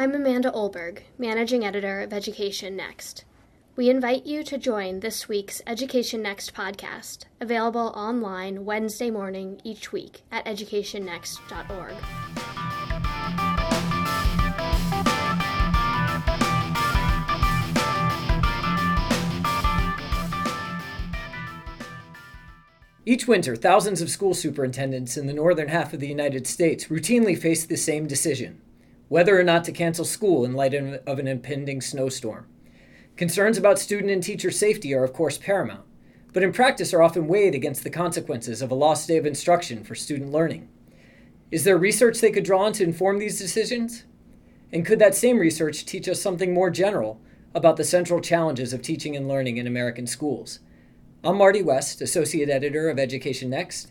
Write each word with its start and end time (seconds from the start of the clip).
I'm 0.00 0.14
Amanda 0.14 0.52
Olberg, 0.52 1.00
Managing 1.18 1.64
Editor 1.64 2.02
of 2.02 2.12
Education 2.12 2.76
Next. 2.76 3.24
We 3.74 3.90
invite 3.90 4.26
you 4.26 4.44
to 4.44 4.56
join 4.56 5.00
this 5.00 5.28
week's 5.28 5.60
Education 5.66 6.22
Next 6.22 6.54
podcast, 6.54 7.24
available 7.40 7.92
online 7.96 8.64
Wednesday 8.64 9.10
morning 9.10 9.60
each 9.64 9.90
week 9.90 10.22
at 10.30 10.44
educationnext.org. 10.44 11.94
Each 23.04 23.26
winter, 23.26 23.56
thousands 23.56 24.00
of 24.00 24.10
school 24.10 24.34
superintendents 24.34 25.16
in 25.16 25.26
the 25.26 25.32
northern 25.32 25.66
half 25.66 25.92
of 25.92 25.98
the 25.98 26.06
United 26.06 26.46
States 26.46 26.84
routinely 26.84 27.36
face 27.36 27.66
the 27.66 27.76
same 27.76 28.06
decision 28.06 28.60
whether 29.08 29.38
or 29.38 29.44
not 29.44 29.64
to 29.64 29.72
cancel 29.72 30.04
school 30.04 30.44
in 30.44 30.52
light 30.52 30.74
of 30.74 31.18
an 31.18 31.26
impending 31.26 31.80
snowstorm. 31.80 32.46
Concerns 33.16 33.58
about 33.58 33.78
student 33.78 34.10
and 34.10 34.22
teacher 34.22 34.50
safety 34.50 34.94
are, 34.94 35.04
of 35.04 35.12
course, 35.12 35.38
paramount, 35.38 35.84
but 36.32 36.42
in 36.42 36.52
practice 36.52 36.92
are 36.92 37.02
often 37.02 37.26
weighed 37.26 37.54
against 37.54 37.82
the 37.82 37.90
consequences 37.90 38.62
of 38.62 38.70
a 38.70 38.74
lost 38.74 39.08
day 39.08 39.16
of 39.16 39.26
instruction 39.26 39.82
for 39.82 39.94
student 39.94 40.30
learning. 40.30 40.68
Is 41.50 41.64
there 41.64 41.78
research 41.78 42.20
they 42.20 42.30
could 42.30 42.44
draw 42.44 42.60
on 42.60 42.74
to 42.74 42.84
inform 42.84 43.18
these 43.18 43.38
decisions? 43.38 44.04
And 44.72 44.84
could 44.84 44.98
that 44.98 45.14
same 45.14 45.38
research 45.38 45.86
teach 45.86 46.08
us 46.08 46.20
something 46.20 46.52
more 46.52 46.70
general 46.70 47.20
about 47.54 47.78
the 47.78 47.84
central 47.84 48.20
challenges 48.20 48.74
of 48.74 48.82
teaching 48.82 49.16
and 49.16 49.26
learning 49.26 49.56
in 49.56 49.66
American 49.66 50.06
schools? 50.06 50.60
I'm 51.24 51.38
Marty 51.38 51.62
West, 51.62 52.02
Associate 52.02 52.50
Editor 52.50 52.90
of 52.90 52.98
Education 52.98 53.48
Next, 53.48 53.90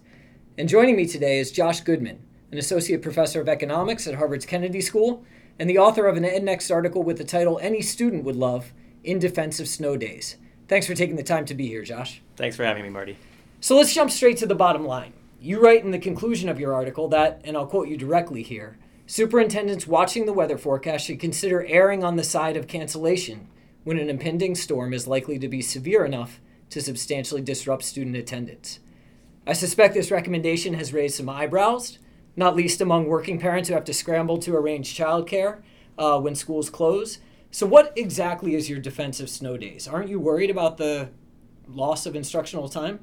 and 0.58 0.70
joining 0.70 0.96
me 0.96 1.08
today 1.08 1.40
is 1.40 1.52
Josh 1.52 1.82
Goodman, 1.82 2.20
an 2.52 2.58
Associate 2.58 3.02
Professor 3.02 3.42
of 3.42 3.50
Economics 3.50 4.08
at 4.08 4.16
Harvard's 4.16 4.46
Kennedy 4.46 4.82
School, 4.82 5.24
and 5.60 5.70
the 5.70 5.78
author 5.78 6.06
of 6.06 6.18
an 6.18 6.24
EdNext 6.24 6.74
article 6.74 7.04
with 7.04 7.18
the 7.18 7.24
title 7.24 7.60
Any 7.62 7.82
Student 7.82 8.24
Would 8.24 8.36
Love 8.36 8.74
in 9.04 9.20
Defense 9.20 9.60
of 9.60 9.68
Snow 9.68 9.98
Days. 9.98 10.38
Thanks 10.68 10.88
for 10.88 10.94
taking 10.94 11.16
the 11.16 11.24
time 11.24 11.46
to 11.46 11.56
be 11.56 11.68
here, 11.68 11.84
Josh. 11.84 12.22
Thanks 12.36 12.56
for 12.56 12.64
having 12.64 12.84
me, 12.84 12.90
Marty. 12.90 13.18
So 13.60 13.76
let's 13.76 13.94
jump 13.94 14.12
straight 14.12 14.38
to 14.38 14.46
the 14.46 14.56
bottom 14.56 14.86
line. 14.86 15.14
You 15.42 15.62
write 15.62 15.84
in 15.84 15.92
the 15.92 16.00
conclusion 16.00 16.50
of 16.50 16.60
your 16.60 16.74
article 16.74 17.08
that, 17.10 17.42
and 17.44 17.58
I'll 17.58 17.68
quote 17.68 17.88
you 17.88 17.98
directly 17.98 18.44
here 18.44 18.78
superintendents 19.10 19.88
watching 19.88 20.26
the 20.26 20.34
weather 20.34 20.58
forecast 20.58 21.06
should 21.06 21.20
consider 21.20 21.66
erring 21.66 22.04
on 22.04 22.18
the 22.18 22.24
side 22.24 22.58
of 22.58 22.68
cancellation 22.68 23.48
when 23.86 23.98
an 23.98 24.10
impending 24.10 24.54
storm 24.54 24.94
is 24.94 25.08
likely 25.08 25.40
to 25.40 25.48
be 25.48 25.62
severe 25.62 26.04
enough 26.04 26.42
to 26.70 26.82
substantially 26.82 27.42
disrupt 27.42 27.84
student 27.84 28.18
attendance. 28.18 28.80
I 29.46 29.54
suspect 29.54 29.94
this 29.94 30.12
recommendation 30.12 30.74
has 30.74 30.92
raised 30.92 31.16
some 31.16 31.30
eyebrows, 31.30 32.00
not 32.38 32.56
least 32.56 32.80
among 32.80 33.08
working 33.08 33.40
parents 33.40 33.68
who 33.68 33.76
have 33.76 33.84
to 33.84 33.94
scramble 33.94 34.38
to 34.38 34.56
arrange 34.56 34.96
childcare 34.96 35.62
uh, 35.98 36.20
when 36.20 36.36
schools 36.36 36.70
close. 36.70 37.18
So, 37.52 37.66
what 37.66 37.92
exactly 37.98 38.54
is 38.56 38.70
your 38.70 38.80
defense 38.80 39.20
of 39.20 39.30
snow 39.30 39.58
days? 39.58 39.88
Aren't 39.88 40.10
you 40.10 40.20
worried 40.20 40.52
about 40.52 40.78
the 40.78 41.10
loss 41.68 42.06
of 42.06 42.16
instructional 42.16 42.70
time? 42.70 43.00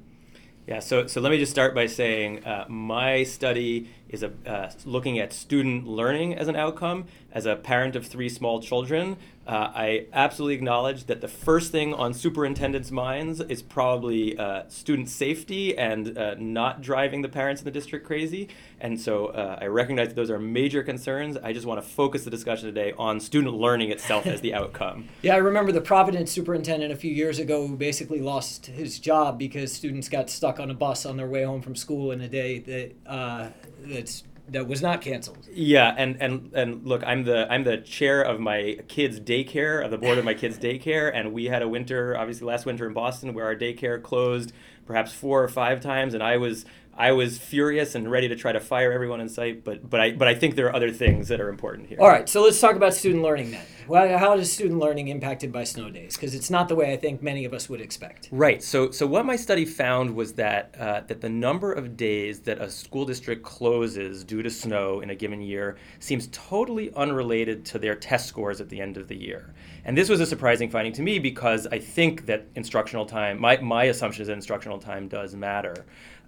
Yeah, 0.67 0.79
so, 0.79 1.07
so 1.07 1.21
let 1.21 1.31
me 1.31 1.39
just 1.39 1.53
start 1.53 1.75
by 1.75 1.85
saying 1.87 2.43
uh, 2.47 2.65
my 2.69 3.23
study 3.25 3.91
is 4.09 4.23
a, 4.23 4.33
uh, 4.47 4.71
looking 4.87 5.19
at 5.19 5.31
student 5.31 5.87
learning 5.87 6.37
as 6.37 6.49
an 6.49 6.57
outcome. 6.57 7.05
As 7.33 7.45
a 7.45 7.55
parent 7.55 7.97
of 7.97 8.07
three 8.07 8.31
small 8.31 8.63
children, 8.63 9.19
uh, 9.47 9.71
I 9.75 10.07
absolutely 10.13 10.55
acknowledge 10.55 11.05
that 11.05 11.21
the 11.21 11.29
first 11.29 11.71
thing 11.71 11.93
on 11.93 12.15
superintendents' 12.15 12.91
minds 12.91 13.41
is 13.41 13.63
probably 13.63 14.39
uh, 14.39 14.63
student 14.69 15.09
safety 15.09 15.77
and 15.77 16.17
uh, 16.17 16.35
not 16.39 16.81
driving 16.81 17.23
the 17.23 17.29
parents 17.29 17.61
in 17.61 17.67
the 17.67 17.71
district 17.71 18.07
crazy. 18.07 18.49
And 18.81 18.99
so 18.99 19.27
uh, 19.27 19.59
I 19.61 19.67
recognize 19.67 20.09
that 20.09 20.15
those 20.15 20.31
are 20.31 20.39
major 20.39 20.83
concerns. 20.83 21.37
I 21.37 21.53
just 21.53 21.67
want 21.67 21.83
to 21.83 21.87
focus 21.87 22.25
the 22.25 22.31
discussion 22.31 22.67
today 22.67 22.95
on 22.99 23.21
student 23.21 23.55
learning 23.55 23.91
itself 23.91 24.27
as 24.27 24.41
the 24.41 24.55
outcome. 24.55 25.09
Yeah, 25.23 25.35
I 25.35 25.39
remember 25.39 25.73
the 25.73 25.81
Providence 25.81 26.33
superintendent 26.33 26.93
a 26.93 26.97
few 26.97 27.13
years 27.13 27.39
ago 27.39 27.67
who 27.67 27.77
basically 27.77 28.21
lost 28.21 28.67
his 28.67 28.99
job 28.99 29.39
because 29.39 29.73
students 29.73 30.09
got 30.09 30.31
stuck 30.31 30.59
on 30.59 30.71
a 30.71 30.75
bus 30.75 31.05
on 31.05 31.17
their 31.17 31.29
way 31.29 31.45
home 31.45 31.61
from 31.61 31.77
school 31.77 32.13
in 32.13 32.23
a 32.23 32.29
day 32.29 32.61
that 32.61 32.93
uh, 33.07 33.49
that's 33.83 34.25
that 34.49 34.67
was 34.67 34.83
not 34.83 35.01
canceled. 35.01 35.49
Yeah, 35.53 35.95
and 35.97 36.21
and 36.21 36.53
and 36.55 36.87
look, 36.87 37.03
I'm 37.07 37.25
the 37.25 37.51
I'm 37.51 37.65
the 37.65 37.79
chair 37.79 38.23
of 38.23 38.41
my 38.41 38.79
kids' 38.89 39.19
daycare 39.21 39.85
of 39.85 39.91
the 39.91 39.99
board 39.99 40.19
of 40.19 40.25
my 40.25 40.35
kids' 40.35 40.59
daycare, 40.59 41.11
and 41.15 41.33
we 41.33 41.47
had 41.47 41.63
a 41.63 41.69
winter, 41.69 42.17
obviously 42.17 42.47
last 42.47 42.67
winter 42.67 42.87
in 42.87 42.93
Boston, 42.93 43.35
where 43.35 43.47
our 43.47 43.57
daycare 43.57 44.03
closed 44.03 44.53
perhaps 44.87 45.13
four 45.13 45.43
or 45.43 45.49
five 45.49 45.81
times, 45.81 46.15
and 46.15 46.23
I 46.23 46.37
was 46.37 46.67
I 46.97 47.13
was 47.13 47.39
furious 47.39 47.95
and 47.95 48.11
ready 48.11 48.29
to 48.29 48.37
try 48.37 48.53
to 48.53 48.61
fire 48.61 48.93
everyone 48.93 49.21
in 49.21 49.29
sight, 49.29 49.65
but 49.65 49.89
but 49.89 50.01
I 50.01 50.13
but 50.13 50.29
I 50.29 50.35
think 50.35 50.55
there 50.55 50.67
are 50.67 50.75
other 50.75 50.91
things 50.91 51.29
that 51.29 51.41
are 51.41 51.49
important 51.49 51.89
here. 51.89 51.99
All 52.01 52.09
right, 52.09 52.29
so 52.29 52.43
let's 52.43 52.61
talk 52.61 52.77
about 52.77 52.95
student 52.95 53.23
learning 53.23 53.51
then. 53.51 53.65
Well, 53.87 54.19
how 54.19 54.35
is 54.35 54.51
student 54.51 54.81
learning 54.81 55.09
impacted 55.09 55.53
by 55.53 55.65
snow 55.65 55.91
days? 55.91 56.17
Because 56.17 56.35
it's 56.35 56.51
not 56.51 56.69
the 56.69 56.75
way 56.75 56.93
I 56.93 56.97
think 56.97 57.23
many 57.23 57.45
of 57.45 57.53
us 57.53 57.69
would 57.69 57.81
expect. 57.81 58.29
Right. 58.31 58.63
So 58.63 58.91
so 58.91 59.07
what 59.07 59.27
my 59.27 59.37
study 59.37 59.65
found 59.65 60.15
was 60.15 60.35
that 60.35 60.75
uh, 60.79 61.01
that 61.07 61.21
the 61.21 61.29
number 61.29 61.73
of 61.73 61.97
days 61.97 62.41
that 62.41 62.61
a 62.61 62.71
school 62.71 63.05
district 63.05 63.43
closes 63.43 64.25
due 64.25 64.43
to 64.43 64.51
snow 64.51 65.01
in 65.01 65.11
a 65.11 65.15
given 65.15 65.43
year 65.43 65.77
seems 65.99 66.29
totally 66.33 66.93
unrelated 66.95 67.65
to 67.67 67.79
their 67.79 67.95
test 67.95 68.27
scores 68.27 68.61
at 68.61 68.69
the 68.69 68.81
end 68.81 68.97
of 68.97 69.09
the 69.09 69.17
year. 69.17 69.55
And 69.85 69.97
this 69.97 70.09
was 70.09 70.21
a 70.21 70.27
surprising 70.27 70.71
finding 70.71 70.93
to 70.95 71.03
me 71.03 71.19
because 71.19 71.67
I 71.67 71.79
think 71.79 72.27
that 72.27 72.47
instructional 72.55 73.05
time, 73.05 73.41
my, 73.41 73.59
my 73.59 73.85
assumption 73.85 74.23
is 74.23 74.29
that 74.29 74.35
instructional 74.35 74.79
time 74.79 75.09
does 75.09 75.35
matter. 75.35 75.85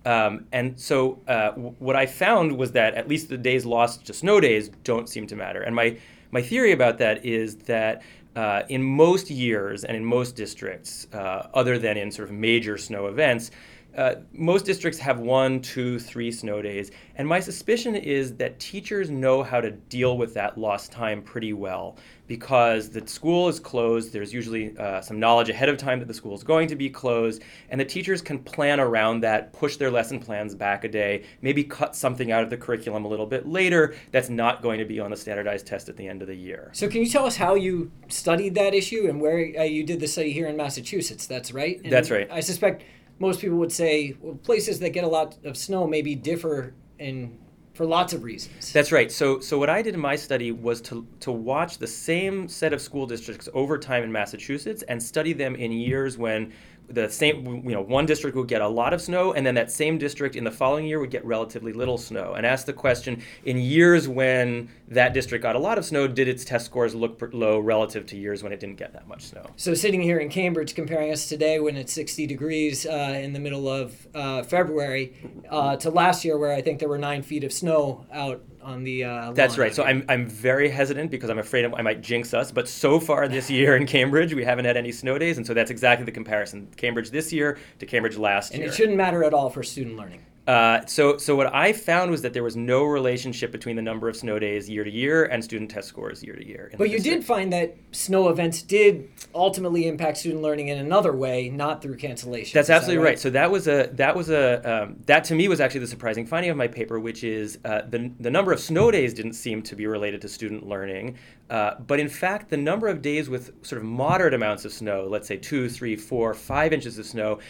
Um, 0.07 0.47
and 0.53 0.79
so 0.81 1.19
uh, 1.27 1.51
w- 1.51 1.75
what 1.81 1.97
I 1.97 2.07
found 2.07 2.57
was 2.57 2.73
that 2.73 2.95
at 2.95 3.09
least 3.09 3.29
the 3.29 3.37
days 3.37 3.67
lost 3.67 4.07
to 4.07 4.13
snow 4.15 4.41
days 4.41 4.71
don't 4.85 5.09
seem 5.09 5.27
to 5.27 5.37
matter. 5.37 5.63
And 5.63 5.75
my, 5.75 5.99
my 6.31 6.41
theory 6.41 6.73
about 6.73 6.99
that 6.99 7.27
is 7.27 7.57
that 7.75 8.03
uh, 8.37 8.63
in 8.69 8.83
most 8.83 9.31
years 9.31 9.85
and 9.85 9.97
in 9.97 10.05
most 10.05 10.37
districts, 10.37 11.09
uh, 11.13 11.49
other 11.55 11.77
than 11.79 11.97
in 11.97 12.13
sort 12.13 12.29
of 12.29 12.35
major 12.35 12.79
snow 12.79 13.07
events, 13.07 13.51
uh, 13.97 14.17
most 14.33 14.67
districts 14.67 14.99
have 14.99 15.21
one, 15.21 15.61
two, 15.61 15.99
three 15.99 16.31
snow 16.31 16.61
days, 16.61 16.91
and 17.17 17.27
my 17.27 17.41
suspicion 17.41 17.97
is 17.97 18.35
that 18.37 18.59
teachers 18.61 19.11
know 19.11 19.43
how 19.43 19.61
to 19.61 19.71
deal 19.71 20.19
with 20.19 20.35
that 20.35 20.59
lost 20.59 20.93
time 20.93 21.23
pretty 21.23 21.53
well 21.53 21.97
because 22.27 22.91
the 22.91 23.07
school 23.07 23.49
is 23.49 23.59
closed. 23.59 24.13
There's 24.13 24.33
usually 24.33 24.77
uh, 24.77 25.01
some 25.01 25.19
knowledge 25.19 25.49
ahead 25.49 25.69
of 25.69 25.77
time 25.77 25.99
that 26.01 26.09
the 26.09 26.15
school 26.15 26.35
is 26.35 26.43
going 26.43 26.69
to 26.69 26.77
be 26.77 26.91
closed, 26.91 27.43
and 27.71 27.81
the 27.81 27.85
teachers 27.85 28.21
can 28.21 28.39
plan 28.39 28.81
around 28.81 29.21
that, 29.21 29.53
push 29.53 29.77
their 29.77 29.91
lesson 29.91 30.19
plans 30.19 30.55
back 30.55 30.85
a 30.85 30.89
day, 30.89 31.25
maybe 31.41 31.65
cut 31.65 31.97
something 31.97 32.33
out 32.33 32.43
of 32.43 32.51
the 32.51 32.57
curriculum 32.57 33.05
a 33.05 33.09
little 33.09 33.27
bit 33.27 33.47
later 33.47 33.95
that's 34.11 34.29
not 34.29 34.63
going 34.63 34.79
to 34.79 34.85
be 34.85 35.01
on 35.01 35.11
the 35.11 35.17
standardized 35.17 35.67
test 35.67 35.89
at 35.89 35.97
the 35.97 36.07
end 36.07 36.21
of 36.21 36.29
the 36.29 36.35
year. 36.35 36.71
So, 36.75 36.89
can 36.89 37.01
you 37.01 37.09
tell 37.09 37.25
us 37.25 37.37
how 37.37 37.55
you 37.55 37.91
studied 38.09 38.55
that 38.57 38.75
issue 38.75 39.07
and 39.09 39.21
where 39.21 39.53
uh, 39.59 39.63
you 39.63 39.85
did 39.85 40.01
the 40.01 40.09
study 40.09 40.33
here 40.33 40.49
in 40.49 40.57
Massachusetts? 40.57 41.27
That's 41.27 41.53
right. 41.53 41.81
And 41.83 41.93
that's 41.93 42.11
right. 42.11 42.29
I 42.31 42.41
suspect 42.41 42.83
most 43.19 43.41
people 43.41 43.57
would 43.59 43.73
say 43.73 44.17
well, 44.21 44.35
places 44.35 44.79
that 44.81 44.91
get 44.91 45.05
a 45.05 45.09
lot 45.09 45.37
of 45.45 45.57
snow 45.57 45.87
maybe 45.87 46.15
differ 46.15 46.75
in 46.99 47.39
for 47.77 47.85
lots 47.85 48.15
of 48.15 48.23
reasons. 48.23 48.73
That's 48.73 48.91
right. 48.91 49.13
So, 49.13 49.39
so 49.39 49.59
what 49.59 49.69
I 49.69 49.83
did 49.83 49.93
in 49.95 50.01
my 50.01 50.17
study 50.17 50.51
was 50.51 50.81
to 50.83 51.07
to 51.21 51.31
watch 51.31 51.79
the 51.79 51.87
same 51.87 52.49
set 52.49 52.73
of 52.73 52.81
school 52.81 53.07
districts 53.07 53.49
over 53.53 53.79
time 53.79 54.03
in 54.03 54.11
Massachusetts 54.11 54.83
and 54.89 55.03
study 55.03 55.35
them 55.35 55.55
in 55.55 55.71
years 55.73 56.17
when 56.17 56.53
the 56.89 57.09
same 57.09 57.45
you 57.47 57.75
know 57.75 57.81
one 57.81 58.07
district 58.07 58.37
would 58.37 58.49
get 58.49 58.63
a 58.63 58.69
lot 58.69 58.93
of 58.93 59.01
snow 59.01 59.33
and 59.33 59.45
then 59.45 59.55
that 59.55 59.71
same 59.71 59.99
district 59.99 60.37
in 60.37 60.45
the 60.45 60.51
following 60.51 60.87
year 60.87 61.01
would 61.01 61.11
get 61.11 61.25
relatively 61.25 61.73
little 61.73 61.99
snow. 61.99 62.35
And 62.35 62.47
ask 62.47 62.67
the 62.67 62.73
question 62.73 63.23
in 63.45 63.59
years 63.59 64.09
when 64.09 64.69
that 64.89 65.13
district 65.13 65.43
got 65.43 65.57
a 65.57 65.59
lot 65.59 65.79
of 65.79 65.85
snow 65.85 66.07
did 66.07 66.29
its 66.29 66.45
test 66.45 66.67
scores 66.67 66.95
look 66.95 67.21
low 67.33 67.59
relative 67.59 68.07
to 68.07 68.17
years 68.17 68.43
when 68.43 68.53
it 68.53 68.61
didn't 68.61 68.77
get 68.77 68.93
that 68.93 69.09
much 69.09 69.25
snow? 69.25 69.45
So 69.57 69.75
sitting 69.75 70.01
here 70.01 70.19
in 70.19 70.29
cambridge 70.29 70.75
comparing 70.75 71.13
us 71.13 71.29
today 71.29 71.61
when 71.61 71.77
it's 71.77 71.93
60 71.93 72.27
degrees 72.27 72.87
uh, 72.87 73.19
in 73.21 73.33
the 73.33 73.41
middle 73.41 73.69
of 73.69 74.07
uh, 74.15 74.43
february 74.43 75.15
uh, 75.51 75.77
to 75.77 75.91
last 75.91 76.25
year 76.25 76.39
where 76.39 76.53
i 76.53 76.61
think 76.61 76.79
there 76.79 76.89
were 76.89 76.99
nine 76.99 77.23
feet 77.23 77.45
of 77.45 77.53
snow 77.53 78.07
out 78.13 78.43
on 78.67 78.83
the. 78.85 79.05
Uh, 79.05 79.33
That's 79.33 79.57
right. 79.57 79.75
So 79.75 79.85
I'm, 79.85 80.05
I'm 80.09 80.27
very 80.27 80.69
hesitant 80.69 81.11
because 81.11 81.31
I'm 81.31 81.39
afraid 81.39 81.65
I 81.65 81.83
might 81.83 82.03
jinx 82.03 82.35
us. 82.35 82.51
But 82.51 82.69
so 82.69 83.01
far 83.01 83.29
this 83.29 83.49
year 83.51 83.77
in 83.77 83.87
Cambridge, 83.87 84.35
we 84.35 84.45
haven't 84.45 84.65
had 84.65 84.77
any 84.77 84.93
snow 84.93 85.17
days, 85.19 85.39
and 85.39 85.47
so 85.47 85.55
that's 85.55 85.71
exactly 85.71 86.05
the 86.05 86.13
comparison: 86.13 86.69
Cambridge 86.77 87.11
this 87.11 87.33
year 87.33 87.59
to 87.79 87.87
Cambridge 87.87 88.17
last 88.17 88.51
and 88.51 88.59
year. 88.59 88.67
And 88.67 88.75
it 88.75 88.77
shouldn't 88.77 88.97
matter 88.97 89.25
at 89.25 89.33
all 89.33 89.49
for 89.49 89.63
student 89.63 89.97
learning. 89.97 90.23
Uh, 90.47 90.87
so, 90.87 91.19
so 91.19 91.35
what 91.35 91.53
I 91.53 91.73
found 91.73 92.11
was 92.11 92.23
that 92.23 92.33
there 92.33 92.45
was 92.45 92.57
no 92.57 92.85
relationship 92.85 93.51
between 93.51 93.75
the 93.75 93.83
number 93.83 94.09
of 94.09 94.17
snow 94.17 94.39
days 94.39 94.71
year 94.71 94.85
to 94.85 94.91
year 94.91 95.25
and 95.25 95.43
student 95.43 95.71
test 95.71 95.89
scores 95.89 96.23
year 96.23 96.37
to 96.37 96.47
year. 96.47 96.71
But 96.79 96.91
you 96.91 97.01
did 97.01 97.25
find 97.25 97.53
that 97.53 97.77
snow 97.91 98.29
events 98.29 98.63
did 98.63 99.11
ultimately 99.35 99.89
impact 99.89 100.19
student 100.19 100.43
learning 100.43 100.69
in 100.69 100.79
another 100.79 101.13
way, 101.13 101.49
not 101.49 101.83
through 101.83 101.97
cancellation. 101.97 102.57
That's 102.57 102.71
absolutely 102.71 102.99
that 102.99 103.03
right? 103.03 103.11
right? 103.11 103.19
So 103.19 103.31
that 103.31 103.51
was 103.51 103.67
a 103.67 103.91
that 103.95 104.15
was 104.15 104.31
a 104.31 104.83
um, 104.85 104.97
that 105.07 105.25
to 105.25 105.35
me 105.35 105.49
was 105.49 105.61
actually 105.61 105.81
the 105.81 105.87
surprising 105.89 106.27
finding 106.27 106.51
of 106.51 106.57
my 106.57 106.69
paper, 106.69 107.01
which 107.01 107.25
is 107.25 107.59
uh, 107.65 107.83
the 107.89 108.13
the 108.21 108.31
number 108.31 108.53
of 108.53 108.61
snow 108.61 108.93
days 108.93 109.15
didn't 109.15 109.33
seem 109.33 109.63
to 109.63 109.75
be 109.75 109.87
related 109.89 110.21
to 110.23 110.29
student 110.29 110.69
learning, 110.69 111.17
uh, 111.51 111.75
but 111.87 111.99
in 111.99 112.09
fact 112.09 112.51
the 112.51 112.57
number 112.57 112.87
of 112.87 113.03
days 113.03 113.29
with 113.29 113.53
sort 113.67 113.81
of 113.81 113.87
moderate 113.87 114.35
amounts 114.35 114.65
of 114.65 114.73
snow, 114.73 115.07
let's 115.09 115.27
say 115.27 115.37
two, 115.37 115.69
three, 115.69 115.97
four, 115.97 116.35
five 116.35 116.73
inches 116.73 116.99
of 116.99 117.07
snow, 117.07 117.41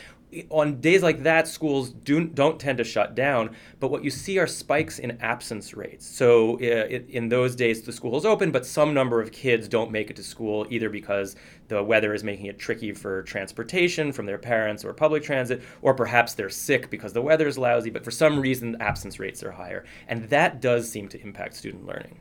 on 0.50 0.80
days 0.80 1.02
like 1.02 1.22
that, 1.22 1.46
schools 1.46 1.90
do, 1.90 2.24
don't 2.24 2.58
tend 2.58 2.78
to 2.78 2.84
shut 2.84 3.14
down, 3.14 3.54
but 3.78 3.90
what 3.90 4.02
you 4.02 4.10
see 4.10 4.38
are 4.38 4.46
spikes 4.46 4.98
in 4.98 5.20
absence 5.20 5.74
rates. 5.74 6.04
So 6.04 6.56
it, 6.56 7.06
in 7.08 7.28
those 7.28 7.54
days, 7.54 7.82
the 7.82 7.92
school 7.92 8.16
is 8.16 8.24
open, 8.24 8.50
but 8.50 8.66
some 8.66 8.92
number 8.92 9.20
of 9.20 9.30
kids 9.30 9.68
don't 9.68 9.92
make 9.92 10.10
it 10.10 10.16
to 10.16 10.24
school 10.24 10.66
either 10.68 10.90
because 10.90 11.36
the 11.68 11.82
weather 11.82 12.12
is 12.12 12.24
making 12.24 12.46
it 12.46 12.58
tricky 12.58 12.92
for 12.92 13.22
transportation 13.22 14.12
from 14.12 14.26
their 14.26 14.38
parents 14.38 14.84
or 14.84 14.92
public 14.92 15.22
transit, 15.22 15.62
or 15.80 15.94
perhaps 15.94 16.34
they're 16.34 16.50
sick 16.50 16.90
because 16.90 17.12
the 17.12 17.22
weather 17.22 17.46
is 17.46 17.56
lousy, 17.56 17.90
but 17.90 18.04
for 18.04 18.10
some 18.10 18.40
reason, 18.40 18.76
absence 18.80 19.20
rates 19.20 19.42
are 19.44 19.52
higher. 19.52 19.84
And 20.08 20.28
that 20.30 20.60
does 20.60 20.90
seem 20.90 21.08
to 21.08 21.22
impact 21.22 21.54
student 21.54 21.86
learning. 21.86 22.18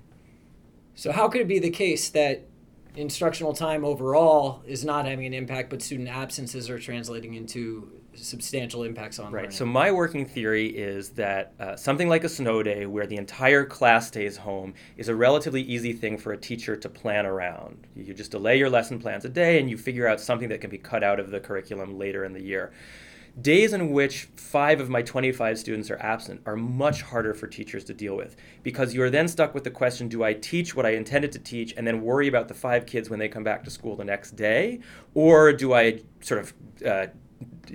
So, 0.94 1.12
how 1.12 1.28
could 1.28 1.42
it 1.42 1.48
be 1.48 1.60
the 1.60 1.72
case 1.72 2.10
that 2.10 2.48
instructional 2.98 3.54
time 3.54 3.84
overall 3.84 4.62
is 4.66 4.86
not 4.86 5.06
having 5.06 5.26
an 5.26 5.34
impact, 5.34 5.70
but 5.70 5.82
student 5.82 6.10
absences 6.10 6.70
are 6.70 6.80
translating 6.80 7.34
into 7.34 7.92
substantial 8.16 8.84
impacts 8.84 9.20
on 9.20 9.32
right. 9.32 9.44
learning. 9.44 9.52
So 9.52 9.66
my 9.66 9.92
working 9.92 10.26
theory 10.26 10.68
is 10.68 11.10
that 11.12 11.54
uh, 11.60 11.76
something 11.76 12.10
like 12.10 12.24
a 12.24 12.30
snow 12.30 12.64
day, 12.64 12.86
where 12.86 13.06
the 13.06 13.18
entire 13.18 13.66
class 13.66 14.08
stays 14.08 14.38
home, 14.38 14.74
is 14.98 15.10
a 15.10 15.16
relatively 15.16 15.62
easy 15.62 15.94
thing 15.94 16.18
for 16.18 16.34
a 16.34 16.38
teacher 16.38 16.76
to 16.76 16.90
plan 16.90 17.26
around. 17.26 17.88
You 17.96 18.14
just 18.14 18.32
delay 18.32 18.58
your 18.58 18.70
lesson 18.70 19.00
plans 19.00 19.26
a 19.26 19.30
day, 19.30 19.60
and 19.60 19.70
you 19.70 19.78
figure 19.78 20.08
out 20.08 20.20
something 20.22 20.50
that 20.50 20.62
can 20.62 20.70
be 20.70 20.78
cut 20.78 21.04
out 21.04 21.20
of 21.20 21.32
the 21.32 21.40
curriculum 21.40 21.98
later 21.98 22.24
in 22.24 22.34
the 22.34 22.42
year. 22.42 22.72
Days 23.42 23.74
in 23.74 23.92
which 23.92 24.30
five 24.36 24.80
of 24.80 24.90
my 24.90 25.02
25 25.02 25.60
students 25.60 25.92
are 25.92 25.98
absent 25.98 26.42
are 26.46 26.56
much 26.56 27.02
harder 27.02 27.34
for 27.34 27.48
teachers 27.48 27.84
to 27.84 27.94
deal 27.94 28.16
with 28.16 28.38
because 28.64 28.94
you 28.94 29.04
are 29.04 29.10
then 29.10 29.28
stuck 29.28 29.54
with 29.54 29.66
the 29.66 29.72
question 29.72 30.08
do 30.08 30.24
I 30.24 30.32
teach 30.32 30.74
what 30.74 30.86
I 30.86 30.92
intended 30.92 31.34
to 31.34 31.40
teach 31.40 31.74
and 31.76 31.86
then 31.86 32.02
worry 32.02 32.30
about 32.30 32.48
the 32.48 32.54
five 32.54 32.86
kids 32.86 33.10
when 33.10 33.20
they 33.20 33.28
come 33.28 33.44
back 33.44 33.66
to 33.66 33.70
school 33.70 33.98
the 33.98 34.06
next 34.06 34.38
day? 34.38 34.80
Or 35.14 35.52
do 35.52 35.74
I 35.74 36.02
sort 36.22 36.40
of 36.42 36.54
uh, 36.86 37.08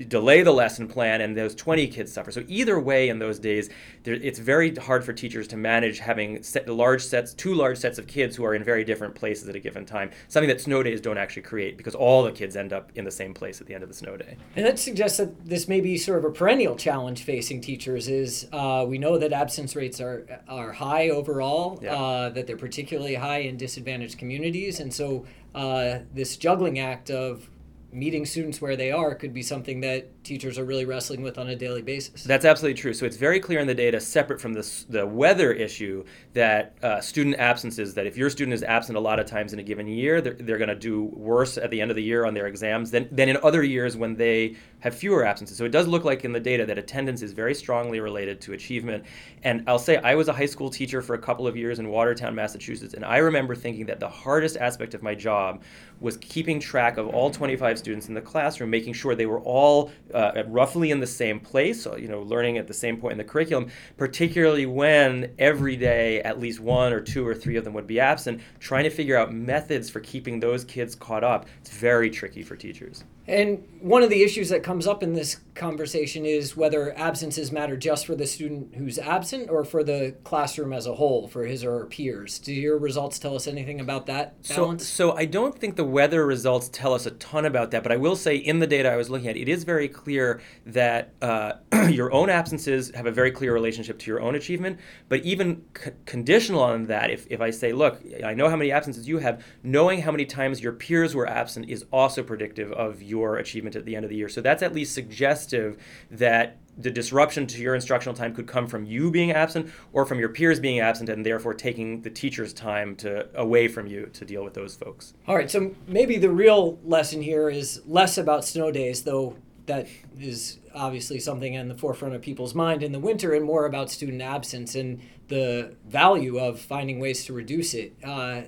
delay 0.08 0.42
the 0.42 0.52
lesson 0.52 0.88
plan 0.88 1.20
and 1.20 1.36
those 1.36 1.54
20 1.54 1.86
kids 1.88 2.12
suffer. 2.12 2.30
So 2.30 2.44
either 2.48 2.78
way 2.78 3.08
in 3.08 3.18
those 3.18 3.38
days, 3.38 3.70
there, 4.04 4.14
it's 4.14 4.38
very 4.38 4.74
hard 4.74 5.04
for 5.04 5.12
teachers 5.12 5.48
to 5.48 5.56
manage 5.56 5.98
having 5.98 6.42
set, 6.42 6.68
large 6.68 7.02
sets, 7.02 7.34
two 7.34 7.54
large 7.54 7.78
sets 7.78 7.98
of 7.98 8.06
kids 8.06 8.36
who 8.36 8.44
are 8.44 8.54
in 8.54 8.64
very 8.64 8.84
different 8.84 9.14
places 9.14 9.48
at 9.48 9.56
a 9.56 9.60
given 9.60 9.84
time, 9.84 10.10
something 10.28 10.48
that 10.48 10.60
snow 10.60 10.82
days 10.82 11.00
don't 11.00 11.18
actually 11.18 11.42
create 11.42 11.76
because 11.76 11.94
all 11.94 12.22
the 12.22 12.32
kids 12.32 12.56
end 12.56 12.72
up 12.72 12.90
in 12.94 13.04
the 13.04 13.10
same 13.10 13.34
place 13.34 13.60
at 13.60 13.66
the 13.66 13.74
end 13.74 13.82
of 13.82 13.88
the 13.88 13.94
snow 13.94 14.16
day. 14.16 14.36
And 14.56 14.64
that 14.64 14.78
suggests 14.78 15.18
that 15.18 15.44
this 15.44 15.68
may 15.68 15.80
be 15.80 15.98
sort 15.98 16.18
of 16.18 16.24
a 16.24 16.30
perennial 16.30 16.76
challenge 16.76 17.24
facing 17.24 17.60
teachers 17.60 18.08
is 18.08 18.48
uh, 18.52 18.84
we 18.88 18.98
know 18.98 19.18
that 19.18 19.32
absence 19.32 19.76
rates 19.76 20.00
are, 20.00 20.26
are 20.48 20.72
high 20.72 21.10
overall, 21.10 21.78
yeah. 21.82 21.94
uh, 21.94 22.28
that 22.30 22.46
they're 22.46 22.56
particularly 22.56 23.14
high 23.14 23.38
in 23.38 23.56
disadvantaged 23.56 24.18
communities. 24.18 24.80
And 24.80 24.92
so 24.92 25.26
uh, 25.54 25.98
this 26.14 26.36
juggling 26.36 26.78
act 26.78 27.10
of 27.10 27.48
meeting 27.92 28.24
students 28.24 28.60
where 28.60 28.76
they 28.76 28.90
are 28.92 29.14
could 29.14 29.34
be 29.34 29.42
something 29.42 29.80
that 29.80 30.19
teachers 30.22 30.58
are 30.58 30.64
really 30.64 30.84
wrestling 30.84 31.22
with 31.22 31.38
on 31.38 31.48
a 31.48 31.56
daily 31.56 31.82
basis. 31.82 32.24
That's 32.24 32.44
absolutely 32.44 32.80
true. 32.80 32.92
So 32.92 33.06
it's 33.06 33.16
very 33.16 33.40
clear 33.40 33.60
in 33.60 33.66
the 33.66 33.74
data, 33.74 34.00
separate 34.00 34.40
from 34.40 34.52
this, 34.52 34.84
the 34.84 35.06
weather 35.06 35.52
issue, 35.52 36.04
that 36.34 36.74
uh, 36.82 37.00
student 37.00 37.36
absences, 37.36 37.94
that 37.94 38.06
if 38.06 38.16
your 38.16 38.28
student 38.28 38.54
is 38.54 38.62
absent 38.62 38.98
a 38.98 39.00
lot 39.00 39.18
of 39.18 39.26
times 39.26 39.52
in 39.52 39.58
a 39.58 39.62
given 39.62 39.86
year, 39.86 40.20
they're, 40.20 40.34
they're 40.34 40.58
going 40.58 40.68
to 40.68 40.74
do 40.74 41.04
worse 41.04 41.56
at 41.56 41.70
the 41.70 41.80
end 41.80 41.90
of 41.90 41.96
the 41.96 42.02
year 42.02 42.26
on 42.26 42.34
their 42.34 42.46
exams 42.46 42.90
than, 42.90 43.08
than 43.10 43.28
in 43.28 43.38
other 43.42 43.62
years 43.62 43.96
when 43.96 44.14
they 44.14 44.56
have 44.80 44.94
fewer 44.94 45.24
absences. 45.24 45.56
So 45.56 45.64
it 45.64 45.72
does 45.72 45.86
look 45.86 46.04
like 46.04 46.24
in 46.24 46.32
the 46.32 46.40
data 46.40 46.66
that 46.66 46.78
attendance 46.78 47.22
is 47.22 47.32
very 47.32 47.54
strongly 47.54 48.00
related 48.00 48.40
to 48.42 48.52
achievement. 48.52 49.04
And 49.42 49.64
I'll 49.66 49.78
say 49.78 49.96
I 49.98 50.14
was 50.14 50.28
a 50.28 50.32
high 50.32 50.46
school 50.46 50.68
teacher 50.70 51.00
for 51.00 51.14
a 51.14 51.18
couple 51.18 51.46
of 51.46 51.56
years 51.56 51.78
in 51.78 51.88
Watertown, 51.88 52.34
Massachusetts, 52.34 52.94
and 52.94 53.04
I 53.04 53.18
remember 53.18 53.54
thinking 53.54 53.86
that 53.86 54.00
the 54.00 54.08
hardest 54.08 54.56
aspect 54.58 54.94
of 54.94 55.02
my 55.02 55.14
job 55.14 55.62
was 56.00 56.16
keeping 56.18 56.58
track 56.58 56.96
of 56.96 57.08
all 57.08 57.30
25 57.30 57.78
students 57.78 58.08
in 58.08 58.14
the 58.14 58.20
classroom, 58.20 58.70
making 58.70 58.94
sure 58.94 59.14
they 59.14 59.26
were 59.26 59.40
all 59.40 59.90
uh, 60.14 60.19
Uh, 60.20 60.44
roughly 60.48 60.90
in 60.90 61.00
the 61.00 61.06
same 61.06 61.40
place, 61.40 61.86
you 61.96 62.06
know, 62.06 62.20
learning 62.20 62.58
at 62.58 62.68
the 62.68 62.74
same 62.74 62.98
point 62.98 63.12
in 63.12 63.18
the 63.18 63.24
curriculum, 63.24 63.70
particularly 63.96 64.66
when 64.66 65.32
every 65.38 65.76
day 65.76 66.20
at 66.20 66.38
least 66.38 66.60
one 66.60 66.92
or 66.92 67.00
two 67.00 67.26
or 67.26 67.34
three 67.34 67.56
of 67.56 67.64
them 67.64 67.72
would 67.72 67.86
be 67.86 67.98
absent, 67.98 68.38
trying 68.58 68.84
to 68.84 68.90
figure 68.90 69.16
out 69.16 69.32
methods 69.32 69.88
for 69.88 70.00
keeping 70.00 70.38
those 70.38 70.62
kids 70.62 70.94
caught 70.94 71.24
up. 71.24 71.46
It's 71.62 71.70
very 71.70 72.10
tricky 72.10 72.42
for 72.42 72.54
teachers. 72.54 73.02
And 73.30 73.62
one 73.80 74.02
of 74.02 74.10
the 74.10 74.22
issues 74.22 74.48
that 74.48 74.64
comes 74.64 74.88
up 74.88 75.04
in 75.04 75.14
this 75.14 75.36
conversation 75.54 76.26
is 76.26 76.56
whether 76.56 76.96
absences 76.98 77.52
matter 77.52 77.76
just 77.76 78.04
for 78.06 78.14
the 78.14 78.26
student 78.26 78.74
who's 78.74 78.98
absent 78.98 79.48
or 79.48 79.64
for 79.64 79.84
the 79.84 80.16
classroom 80.24 80.72
as 80.72 80.86
a 80.86 80.94
whole, 80.94 81.28
for 81.28 81.46
his 81.46 81.64
or 81.64 81.78
her 81.78 81.86
peers. 81.86 82.40
Do 82.40 82.52
your 82.52 82.76
results 82.76 83.18
tell 83.18 83.36
us 83.36 83.46
anything 83.46 83.78
about 83.80 84.06
that 84.06 84.42
balance? 84.48 84.86
So, 84.86 85.10
so 85.10 85.16
I 85.16 85.26
don't 85.26 85.56
think 85.56 85.76
the 85.76 85.84
weather 85.84 86.26
results 86.26 86.68
tell 86.70 86.92
us 86.92 87.06
a 87.06 87.12
ton 87.12 87.44
about 87.44 87.70
that, 87.70 87.82
but 87.82 87.92
I 87.92 87.96
will 87.96 88.16
say 88.16 88.36
in 88.36 88.58
the 88.58 88.66
data 88.66 88.90
I 88.90 88.96
was 88.96 89.10
looking 89.10 89.28
at, 89.28 89.36
it 89.36 89.48
is 89.48 89.62
very 89.64 89.88
clear 89.88 90.40
that 90.66 91.12
uh, 91.22 91.52
your 91.88 92.12
own 92.12 92.30
absences 92.30 92.90
have 92.94 93.06
a 93.06 93.12
very 93.12 93.30
clear 93.30 93.54
relationship 93.54 93.98
to 94.00 94.10
your 94.10 94.20
own 94.20 94.34
achievement. 94.34 94.80
But 95.08 95.20
even 95.20 95.62
c- 95.80 95.92
conditional 96.04 96.62
on 96.62 96.86
that, 96.86 97.10
if, 97.10 97.26
if 97.30 97.40
I 97.40 97.50
say, 97.50 97.72
look, 97.72 98.02
I 98.24 98.34
know 98.34 98.48
how 98.48 98.56
many 98.56 98.72
absences 98.72 99.06
you 99.06 99.18
have, 99.18 99.44
knowing 99.62 100.02
how 100.02 100.10
many 100.10 100.26
times 100.26 100.60
your 100.60 100.72
peers 100.72 101.14
were 101.14 101.28
absent 101.28 101.68
is 101.68 101.84
also 101.92 102.22
predictive 102.22 102.72
of 102.72 103.02
your 103.02 103.19
your 103.20 103.36
achievement 103.36 103.76
at 103.76 103.84
the 103.84 103.94
end 103.94 104.04
of 104.04 104.10
the 104.10 104.16
year. 104.16 104.28
So 104.28 104.40
that's 104.40 104.62
at 104.62 104.74
least 104.74 104.94
suggestive 104.94 105.76
that 106.10 106.56
the 106.78 106.90
disruption 106.90 107.46
to 107.46 107.60
your 107.60 107.74
instructional 107.74 108.14
time 108.14 108.34
could 108.34 108.46
come 108.46 108.66
from 108.66 108.84
you 108.84 109.10
being 109.10 109.32
absent 109.32 109.70
or 109.92 110.06
from 110.06 110.18
your 110.18 110.30
peers 110.30 110.58
being 110.58 110.80
absent 110.80 111.08
and 111.10 111.26
therefore 111.26 111.52
taking 111.52 112.00
the 112.02 112.10
teacher's 112.10 112.52
time 112.52 112.96
to 112.96 113.28
away 113.38 113.68
from 113.68 113.86
you 113.86 114.06
to 114.14 114.24
deal 114.24 114.42
with 114.42 114.54
those 114.54 114.76
folks. 114.76 115.12
All 115.28 115.36
right, 115.36 115.50
so 115.50 115.74
maybe 115.86 116.16
the 116.16 116.30
real 116.30 116.78
lesson 116.84 117.20
here 117.20 117.50
is 117.50 117.82
less 117.86 118.16
about 118.16 118.44
snow 118.44 118.70
days, 118.70 119.02
though 119.02 119.36
that 119.66 119.86
is 120.18 120.58
obviously 120.74 121.20
something 121.20 121.54
in 121.54 121.68
the 121.68 121.74
forefront 121.74 122.14
of 122.14 122.22
people's 122.22 122.54
mind 122.54 122.82
in 122.82 122.92
the 122.92 122.98
winter 122.98 123.34
and 123.34 123.44
more 123.44 123.66
about 123.66 123.90
student 123.90 124.22
absence 124.22 124.74
and 124.74 125.00
the 125.28 125.76
value 125.86 126.38
of 126.38 126.58
finding 126.58 126.98
ways 126.98 127.24
to 127.26 127.32
reduce 127.32 127.74
it. 127.74 127.94
Uh, 128.02 128.42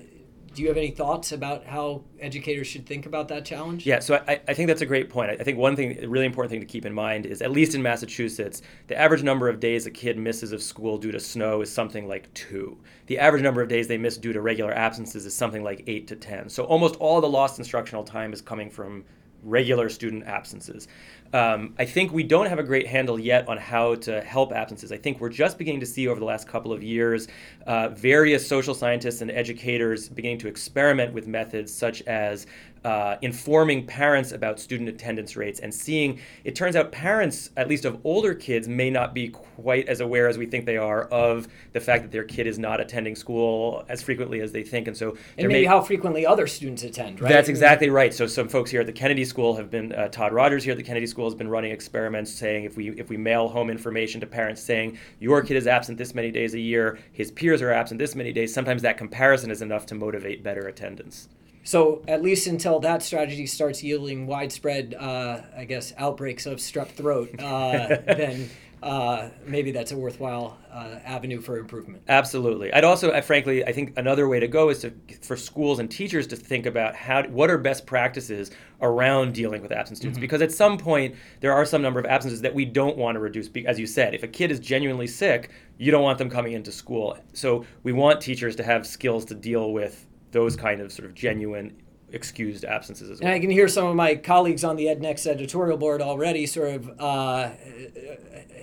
do 0.53 0.61
you 0.61 0.67
have 0.67 0.77
any 0.77 0.91
thoughts 0.91 1.31
about 1.31 1.65
how 1.65 2.03
educators 2.19 2.67
should 2.67 2.85
think 2.85 3.05
about 3.05 3.27
that 3.29 3.43
challenge? 3.45 3.85
Yeah, 3.85 3.99
so 3.99 4.23
I, 4.27 4.39
I 4.47 4.53
think 4.53 4.67
that's 4.67 4.81
a 4.81 4.85
great 4.85 5.09
point. 5.09 5.31
I 5.31 5.43
think 5.43 5.57
one 5.57 5.75
thing, 5.75 6.03
a 6.03 6.07
really 6.07 6.25
important 6.25 6.51
thing 6.51 6.59
to 6.59 6.65
keep 6.65 6.85
in 6.85 6.93
mind 6.93 7.25
is, 7.25 7.41
at 7.41 7.51
least 7.51 7.73
in 7.73 7.81
Massachusetts, 7.81 8.61
the 8.87 8.97
average 8.97 9.23
number 9.23 9.49
of 9.49 9.59
days 9.59 9.85
a 9.85 9.91
kid 9.91 10.17
misses 10.17 10.51
of 10.51 10.61
school 10.61 10.97
due 10.97 11.11
to 11.11 11.19
snow 11.19 11.61
is 11.61 11.71
something 11.71 12.07
like 12.07 12.31
two. 12.33 12.77
The 13.07 13.19
average 13.19 13.43
number 13.43 13.61
of 13.61 13.67
days 13.67 13.87
they 13.87 13.97
miss 13.97 14.17
due 14.17 14.33
to 14.33 14.41
regular 14.41 14.73
absences 14.73 15.25
is 15.25 15.35
something 15.35 15.63
like 15.63 15.83
eight 15.87 16.07
to 16.07 16.15
10. 16.15 16.49
So 16.49 16.63
almost 16.65 16.95
all 16.97 17.19
the 17.19 17.29
lost 17.29 17.57
instructional 17.57 18.03
time 18.03 18.31
is 18.33 18.41
coming 18.41 18.69
from 18.69 19.03
regular 19.43 19.89
student 19.89 20.23
absences. 20.25 20.87
Um, 21.33 21.73
I 21.79 21.85
think 21.85 22.13
we 22.13 22.21
don't 22.21 22.45
have 22.45 22.59
a 22.59 22.63
great 22.63 22.85
handle 22.85 23.19
yet 23.19 23.47
on 23.49 23.57
how 23.57 23.95
to 23.95 24.21
help 24.21 24.53
absences. 24.53 24.91
I 24.91 24.97
think 24.97 25.19
we're 25.19 25.29
just 25.29 25.57
beginning 25.57 25.79
to 25.79 25.85
see 25.87 26.07
over 26.07 26.19
the 26.19 26.25
last 26.25 26.47
couple 26.47 26.71
of 26.71 26.83
years 26.83 27.27
uh, 27.65 27.89
various 27.89 28.47
social 28.47 28.75
scientists 28.75 29.21
and 29.21 29.31
educators 29.31 30.07
beginning 30.07 30.37
to 30.39 30.47
experiment 30.47 31.11
with 31.11 31.25
methods 31.25 31.73
such 31.73 32.03
as 32.03 32.45
uh, 32.83 33.17
informing 33.21 33.85
parents 33.85 34.31
about 34.31 34.59
student 34.59 34.89
attendance 34.89 35.35
rates 35.35 35.59
and 35.59 35.73
seeing 35.73 36.19
it 36.43 36.55
turns 36.55 36.75
out 36.75 36.91
parents 36.91 37.49
at 37.55 37.67
least 37.67 37.85
of 37.85 37.99
older 38.03 38.33
kids 38.33 38.67
may 38.67 38.89
not 38.89 39.13
be 39.13 39.29
quite 39.29 39.87
as 39.87 40.01
aware 40.01 40.27
as 40.27 40.37
we 40.37 40.45
think 40.45 40.65
they 40.65 40.77
are 40.77 41.03
of 41.05 41.47
the 41.71 41.79
fact 41.79 42.03
that 42.03 42.11
their 42.11 42.23
kid 42.23 42.45
is 42.45 42.59
not 42.59 42.81
attending 42.81 43.15
school 43.15 43.85
as 43.87 44.01
frequently 44.01 44.41
as 44.41 44.51
they 44.51 44.63
think. 44.63 44.87
And 44.87 44.97
so 44.97 45.11
and 45.37 45.47
maybe 45.47 45.61
may, 45.61 45.65
how 45.65 45.81
frequently 45.81 46.25
other 46.25 46.45
students 46.47 46.83
attend 46.83 47.21
right? 47.21 47.29
That's 47.29 47.49
exactly 47.49 47.89
right. 47.89 48.13
So 48.13 48.27
some 48.27 48.49
folks 48.49 48.69
here 48.71 48.81
at 48.81 48.87
the 48.87 48.93
kennedy 48.93 49.25
school 49.25 49.55
have 49.55 49.69
been 49.69 49.93
uh, 49.93 50.09
todd 50.09 50.33
rogers 50.33 50.63
here 50.63 50.71
at 50.71 50.77
the 50.77 50.83
kennedy 50.83 51.07
school 51.07 51.25
has 51.25 51.35
been 51.35 51.47
running 51.49 51.71
experiments 51.71 52.31
saying 52.31 52.65
if 52.65 52.75
we 52.75 52.89
if 52.91 53.09
we 53.09 53.17
mail 53.17 53.47
home 53.47 53.69
information 53.69 54.19
to 54.21 54.27
parents 54.27 54.61
saying 54.61 54.97
your 55.19 55.41
kid 55.41 55.55
is 55.55 55.67
absent 55.67 55.97
this 55.97 56.13
many 56.13 56.31
days 56.31 56.53
a 56.53 56.59
year. 56.59 56.99
His 57.13 57.31
peers 57.31 57.61
are 57.61 57.71
absent 57.71 57.99
this 57.99 58.15
many 58.15 58.33
days. 58.33 58.53
Sometimes 58.53 58.81
that 58.81 58.97
comparison 58.97 59.51
is 59.51 59.61
enough 59.61 59.85
to 59.87 59.95
motivate 59.95 60.43
better 60.43 60.67
attendance 60.67 61.29
so 61.63 62.03
at 62.07 62.21
least 62.21 62.47
until 62.47 62.79
that 62.81 63.01
strategy 63.03 63.45
starts 63.45 63.81
yielding 63.81 64.27
widespread, 64.27 64.93
uh, 64.93 65.41
I 65.55 65.65
guess, 65.65 65.93
outbreaks 65.97 66.45
of 66.45 66.57
strep 66.57 66.89
throat, 66.89 67.29
uh, 67.39 67.87
then 68.05 68.49
uh, 68.83 69.29
maybe 69.45 69.71
that's 69.71 69.93
a 69.93 69.97
worthwhile 69.97 70.57
uh, 70.69 70.99
avenue 71.05 71.39
for 71.39 71.57
improvement. 71.57 72.03
Absolutely. 72.09 72.73
I'd 72.73 72.83
also, 72.83 73.19
frankly, 73.21 73.63
I 73.63 73.71
think 73.71 73.97
another 73.97 74.27
way 74.27 74.41
to 74.41 74.47
go 74.47 74.67
is 74.67 74.79
to 74.79 74.93
for 75.21 75.37
schools 75.37 75.79
and 75.79 75.89
teachers 75.89 76.27
to 76.27 76.35
think 76.35 76.65
about 76.65 76.93
how 76.93 77.23
what 77.23 77.49
are 77.49 77.57
best 77.57 77.85
practices 77.85 78.51
around 78.81 79.33
dealing 79.33 79.61
with 79.61 79.71
absent 79.71 79.97
students, 79.97 80.17
mm-hmm. 80.17 80.21
because 80.21 80.41
at 80.41 80.51
some 80.51 80.77
point 80.77 81.15
there 81.39 81.53
are 81.53 81.65
some 81.65 81.81
number 81.81 81.99
of 82.01 82.05
absences 82.05 82.41
that 82.41 82.53
we 82.53 82.65
don't 82.65 82.97
want 82.97 83.15
to 83.15 83.19
reduce. 83.19 83.49
As 83.65 83.79
you 83.79 83.87
said, 83.87 84.13
if 84.13 84.23
a 84.23 84.27
kid 84.27 84.51
is 84.51 84.59
genuinely 84.59 85.07
sick, 85.07 85.51
you 85.77 85.89
don't 85.89 86.03
want 86.03 86.17
them 86.17 86.29
coming 86.29 86.51
into 86.51 86.71
school. 86.73 87.17
So 87.31 87.65
we 87.83 87.93
want 87.93 88.19
teachers 88.19 88.57
to 88.57 88.63
have 88.63 88.85
skills 88.85 89.23
to 89.25 89.35
deal 89.35 89.71
with 89.71 90.05
those 90.33 90.55
kind 90.57 90.81
of 90.81 90.91
sort 90.91 91.07
of 91.07 91.15
genuine 91.15 91.73
excused 92.13 92.63
absences 92.63 93.09
as 93.09 93.19
well. 93.19 93.27
And 93.27 93.35
I 93.35 93.39
can 93.39 93.49
hear 93.49 93.67
some 93.67 93.87
of 93.87 93.95
my 93.95 94.15
colleagues 94.15 94.63
on 94.63 94.75
the 94.75 94.85
EdNext 94.85 95.27
editorial 95.27 95.77
board 95.77 96.01
already 96.01 96.45
sort 96.45 96.75
of 96.75 96.99
uh, 96.99 97.49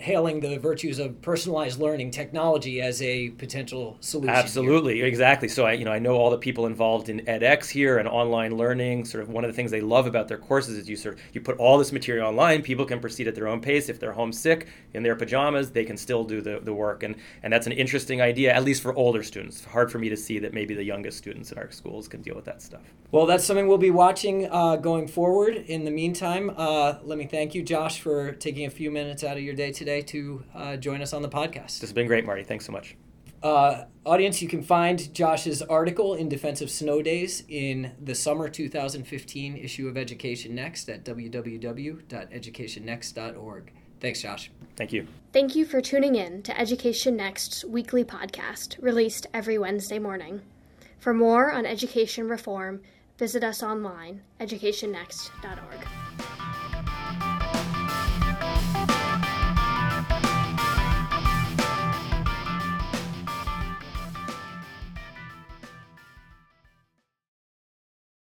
hailing 0.00 0.40
the 0.40 0.57
virtues 0.59 0.99
of 0.99 1.21
personalized 1.21 1.78
learning 1.78 2.11
technology 2.11 2.80
as 2.80 3.02
a 3.02 3.30
potential 3.30 3.97
solution. 4.00 4.35
Absolutely, 4.35 4.97
here. 4.97 5.07
exactly. 5.07 5.47
So 5.47 5.66
I, 5.66 5.73
you 5.73 5.85
know, 5.85 5.92
I 5.92 5.99
know 5.99 6.16
all 6.16 6.30
the 6.30 6.38
people 6.38 6.66
involved 6.66 7.09
in 7.09 7.21
edX 7.21 7.69
here 7.69 7.99
and 7.99 8.09
online 8.09 8.57
learning. 8.57 9.04
Sort 9.04 9.23
of 9.23 9.28
one 9.28 9.45
of 9.45 9.50
the 9.50 9.54
things 9.54 9.71
they 9.71 9.83
love 9.83 10.07
about 10.07 10.26
their 10.26 10.38
courses 10.38 10.76
is 10.76 10.88
you 10.88 10.97
sort 10.97 11.16
of 11.16 11.21
you 11.33 11.40
put 11.40 11.59
all 11.59 11.76
this 11.78 11.92
material 11.92 12.26
online. 12.26 12.62
People 12.62 12.87
can 12.87 12.99
proceed 12.99 13.28
at 13.28 13.35
their 13.35 13.47
own 13.47 13.61
pace. 13.61 13.88
If 13.88 14.00
they're 14.00 14.12
homesick 14.12 14.69
in 14.95 15.02
their 15.02 15.16
pajamas, 15.16 15.71
they 15.71 15.85
can 15.85 15.97
still 15.97 16.25
do 16.25 16.40
the, 16.40 16.61
the 16.62 16.73
work. 16.73 17.02
And 17.02 17.14
and 17.42 17.52
that's 17.52 17.66
an 17.66 17.73
interesting 17.73 18.23
idea, 18.23 18.52
at 18.52 18.64
least 18.64 18.83
for 18.83 18.95
older 18.95 19.23
students. 19.23 19.64
Hard 19.64 19.92
for 19.92 19.99
me 19.99 20.09
to 20.09 20.16
see 20.16 20.38
that 20.38 20.54
maybe 20.54 20.75
the 20.75 20.85
youngest 20.85 21.19
students 21.19 21.52
in 21.52 21.59
our 21.59 21.71
schools 21.71 22.09
can 22.09 22.23
deal 22.23 22.35
with 22.35 22.47
that 22.47 22.62
stuff. 22.62 22.83
Well, 23.12 23.26
that's 23.26 23.39
something 23.44 23.68
we'll 23.68 23.78
be 23.78 23.90
watching 23.90 24.50
uh, 24.50 24.76
going 24.76 25.09
forward. 25.09 25.54
In 25.54 25.85
the 25.85 25.90
meantime, 25.90 26.52
uh, 26.56 26.94
let 27.02 27.18
me 27.18 27.26
thank 27.26 27.54
you, 27.54 27.62
Josh, 27.62 28.00
for 28.00 28.32
taking 28.32 28.66
a 28.66 28.70
few 28.70 28.90
minutes 28.90 29.25
out 29.25 29.37
of 29.37 29.42
your 29.42 29.54
day 29.54 29.73
today 29.73 30.02
to 30.02 30.44
uh, 30.54 30.76
join 30.76 31.02
us 31.02 31.12
on 31.12 31.23
the 31.23 31.28
podcast. 31.28 31.66
This 31.66 31.80
has 31.80 31.92
been 31.92 32.06
great, 32.06 32.25
Marty. 32.25 32.44
Thanks 32.44 32.66
so 32.66 32.73
much. 32.73 32.97
Uh, 33.42 33.85
audience, 34.04 34.42
you 34.42 34.49
can 34.49 34.62
find 34.62 35.14
Josh's 35.14 35.62
article 35.62 36.14
in 36.14 36.28
Defense 36.28 36.61
of 36.61 36.70
Snow 36.70 37.00
Days 37.00 37.42
in 37.49 37.92
the 38.02 38.14
summer 38.14 38.49
2015 38.49 39.56
issue 39.56 39.88
of 39.88 39.97
Education 39.97 40.54
Next 40.54 40.90
at 40.90 41.04
www.educationnext.org. 41.04 43.73
Thanks, 44.00 44.23
Josh. 44.23 44.50
Thank 44.76 44.92
you. 44.92 45.06
Thank 45.32 45.54
you 45.54 45.64
for 45.64 45.80
tuning 45.80 46.16
in 46.16 46.42
to 46.42 46.59
Education 46.59 47.18
Next's 47.18 47.64
weekly 47.64 48.04
podcast, 48.04 48.82
released 48.82 49.26
every 49.32 49.59
Wednesday 49.59 49.99
morning. 49.99 50.42
For 50.99 51.14
more 51.14 51.50
on 51.50 51.64
education 51.64 52.28
reform, 52.28 52.82
visit 53.20 53.44
us 53.44 53.62
online, 53.62 54.22
educationnext.org. 54.40 56.39